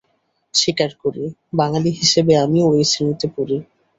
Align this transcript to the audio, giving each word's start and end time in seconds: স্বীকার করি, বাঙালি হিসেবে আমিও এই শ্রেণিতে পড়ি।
স্বীকার 0.53 0.91
করি, 1.03 1.23
বাঙালি 1.53 1.91
হিসেবে 1.99 2.33
আমিও 2.45 2.67
এই 2.77 2.85
শ্রেণিতে 2.91 3.27
পড়ি। 3.35 3.57